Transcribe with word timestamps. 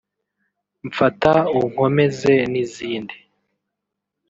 Mfata 0.87 1.33
unkomeze’ 1.59 2.33
n’izindi 2.51 3.15